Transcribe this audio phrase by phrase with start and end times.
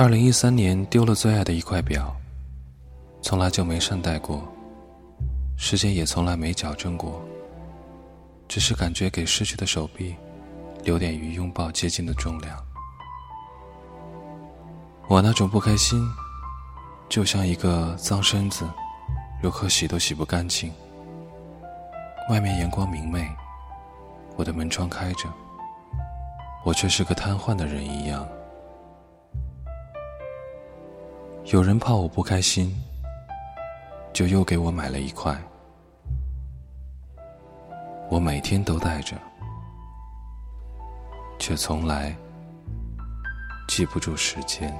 [0.00, 2.14] 二零一三年丢了最爱的一块表，
[3.20, 4.46] 从来就没善待过，
[5.56, 7.20] 时间也从来没矫正过，
[8.46, 10.14] 只是感觉给失去的手臂
[10.84, 12.56] 留点与拥抱接近的重量。
[15.08, 16.00] 我那种不开心，
[17.08, 18.64] 就像一个脏身子，
[19.42, 20.72] 如何洗都洗不干净。
[22.30, 23.28] 外面阳光明媚，
[24.36, 25.28] 我的门窗开着，
[26.64, 28.24] 我却是个瘫痪的人一样。
[31.50, 32.78] 有人怕我不开心，
[34.12, 35.34] 就又给我买了一块，
[38.10, 39.16] 我每天都带着，
[41.38, 42.14] 却从来
[43.66, 44.70] 记不住时间。